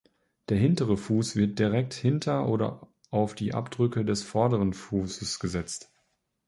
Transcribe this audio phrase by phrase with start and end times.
[0.49, 5.91] Der hintere Fuß wird direkt hinter oder auf die Abdrücke des vorderen Fußes gesetzt.